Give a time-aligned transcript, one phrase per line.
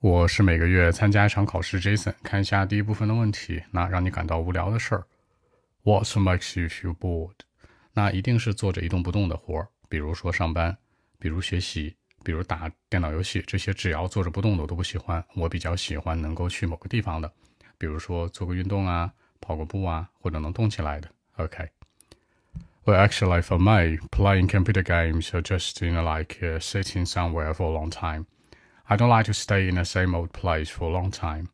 [0.00, 2.14] 我是每个月参加一场考试，Jason。
[2.22, 5.04] 看一下第一部分的问题，那让你感到无聊的事儿。
[5.82, 7.34] What makes you feel bored？
[7.94, 10.76] 那一定是做着一动不动的活儿，比如说上班，
[11.18, 15.24] 比如学习，比如打电脑游戏，这些只要坐着不动的我都不喜欢。
[15.34, 17.32] 我比较喜欢能够去某个地方的，
[17.76, 21.08] 比如说做个运动啊，跑个步啊，或者能动起来的。
[21.38, 21.70] OK。
[22.84, 27.72] Well, actually, for me, playing computer games are just you know like sitting somewhere for a
[27.72, 28.26] long time.
[28.87, 31.47] I don't like to stay in the same old place for a long time.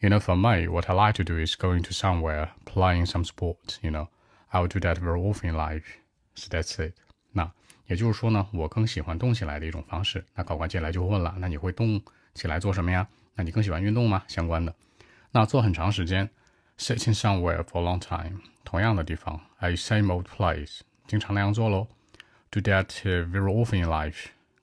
[0.00, 3.24] You know, for me, what I like to do is going to somewhere, playing some
[3.24, 3.78] sport.
[3.82, 4.08] You know,
[4.50, 5.84] I will do that very often in life.
[6.34, 6.94] So that's it.
[7.32, 7.50] 那
[7.86, 10.24] 也就是说呢，我更喜欢动起来的一种方式。
[10.34, 12.02] 那考官接下来就会问了，那你会动
[12.34, 13.06] 起来做什么呀？
[13.34, 14.22] 那你更喜欢运动吗？
[14.26, 14.74] 相关的，
[15.30, 16.28] 那做很长时间，
[16.78, 21.86] sitting somewhere for a long time，同样的地方，a same old place，经常那样做喽。
[22.50, 24.26] Do that very often in life.